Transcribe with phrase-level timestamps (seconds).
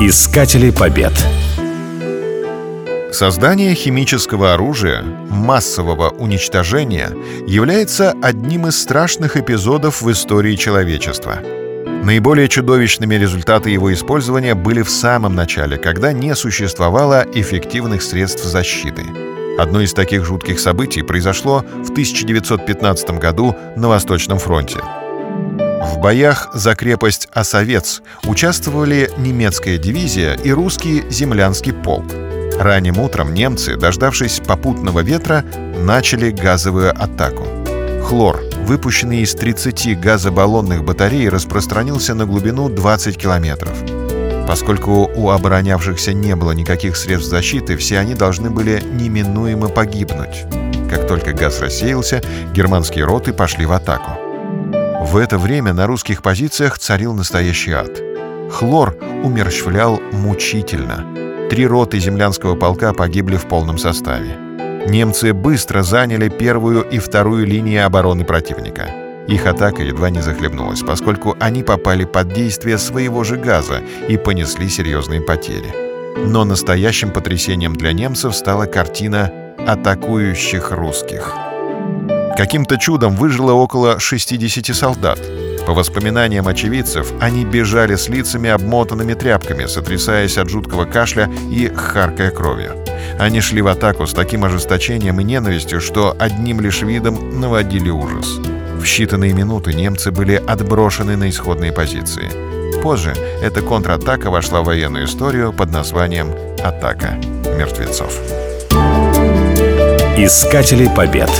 [0.00, 1.12] Искатели побед.
[3.10, 7.10] Создание химического оружия, массового уничтожения,
[7.48, 11.40] является одним из страшных эпизодов в истории человечества.
[12.04, 19.02] Наиболее чудовищными результаты его использования были в самом начале, когда не существовало эффективных средств защиты.
[19.58, 24.78] Одно из таких жутких событий произошло в 1915 году на Восточном фронте–
[25.80, 32.06] в боях за крепость Осовец участвовали немецкая дивизия и русский землянский полк.
[32.58, 35.44] Ранним утром немцы, дождавшись попутного ветра,
[35.76, 37.46] начали газовую атаку.
[38.04, 43.76] Хлор, выпущенный из 30 газобаллонных батарей, распространился на глубину 20 километров.
[44.48, 50.44] Поскольку у оборонявшихся не было никаких средств защиты, все они должны были неминуемо погибнуть.
[50.90, 52.22] Как только газ рассеялся,
[52.52, 54.27] германские роты пошли в атаку.
[55.00, 58.02] В это время на русских позициях царил настоящий ад.
[58.50, 61.06] Хлор умерщвлял мучительно.
[61.48, 64.36] Три роты землянского полка погибли в полном составе.
[64.88, 68.90] Немцы быстро заняли первую и вторую линии обороны противника.
[69.28, 74.68] Их атака едва не захлебнулась, поскольку они попали под действие своего же газа и понесли
[74.68, 75.72] серьезные потери.
[76.16, 79.30] Но настоящим потрясением для немцев стала картина
[79.64, 81.36] атакующих русских–
[82.38, 85.18] Каким-то чудом выжило около 60 солдат.
[85.66, 92.30] По воспоминаниям очевидцев, они бежали с лицами обмотанными тряпками, сотрясаясь от жуткого кашля и харкая
[92.30, 92.76] кровью.
[93.18, 98.38] Они шли в атаку с таким ожесточением и ненавистью, что одним лишь видом наводили ужас.
[98.78, 102.30] В считанные минуты немцы были отброшены на исходные позиции.
[102.82, 107.18] Позже эта контратака вошла в военную историю под названием «Атака
[107.58, 108.16] мертвецов».
[110.16, 111.30] Искатели побед.